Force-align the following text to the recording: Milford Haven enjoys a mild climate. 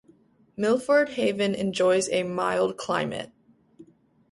Milford 0.57 1.09
Haven 1.09 1.53
enjoys 1.53 2.09
a 2.09 2.23
mild 2.23 2.75
climate. 2.75 3.31